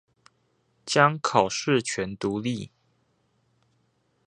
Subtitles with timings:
[0.83, 2.71] 將考試權獨立